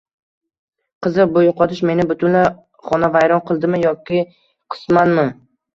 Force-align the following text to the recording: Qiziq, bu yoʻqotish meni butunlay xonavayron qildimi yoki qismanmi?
Qiziq, 1.07 1.29
bu 1.35 1.43
yoʻqotish 1.47 1.83
meni 1.91 2.07
butunlay 2.13 2.49
xonavayron 2.89 3.47
qildimi 3.53 3.87
yoki 3.87 4.29
qismanmi? 4.77 5.33